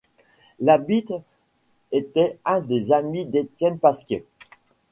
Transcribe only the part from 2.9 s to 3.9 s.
amis d'Etienne